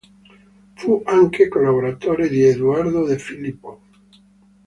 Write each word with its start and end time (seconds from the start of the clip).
Fu 0.73 1.03
anche 1.05 1.47
collaboratore 1.47 2.27
di 2.27 2.41
Eduardo 2.41 3.05
De 3.05 3.19
Filippo. 3.19 3.81